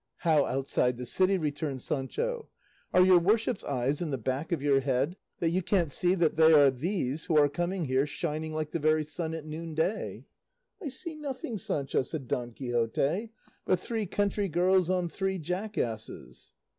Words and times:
"How 0.21 0.45
outside 0.45 0.97
the 0.97 1.05
city?" 1.05 1.37
returned 1.37 1.83
Sancho. 1.83 2.49
"Are 2.91 3.05
your 3.05 3.19
worship's 3.19 3.63
eyes 3.63 4.01
in 4.01 4.09
the 4.09 4.17
back 4.17 4.51
of 4.51 4.63
your 4.63 4.79
head, 4.79 5.15
that 5.37 5.51
you 5.51 5.61
can't 5.61 5.91
see 5.91 6.15
that 6.15 6.37
they 6.37 6.53
are 6.53 6.71
these 6.71 7.25
who 7.25 7.37
are 7.37 7.47
coming 7.47 7.85
here, 7.85 8.07
shining 8.07 8.51
like 8.51 8.71
the 8.71 8.79
very 8.79 9.03
sun 9.03 9.35
at 9.35 9.45
noonday?" 9.45 10.25
"I 10.81 10.89
see 10.89 11.13
nothing, 11.13 11.59
Sancho," 11.59 12.01
said 12.01 12.27
Don 12.27 12.51
Quixote, 12.51 13.29
"but 13.63 13.79
three 13.79 14.07
country 14.07 14.49
girls 14.49 14.89
on 14.89 15.07
three 15.07 15.37
jackasses." 15.37 16.53